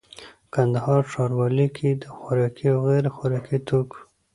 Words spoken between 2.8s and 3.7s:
غیري خوراکي